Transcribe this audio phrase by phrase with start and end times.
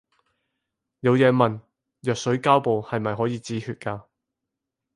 [1.01, 1.59] 有嘢問，
[1.99, 4.01] 藥水膠布係咪可以止血㗎